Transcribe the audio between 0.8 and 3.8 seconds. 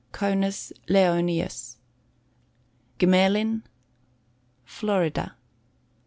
Leoninus. Gmelin.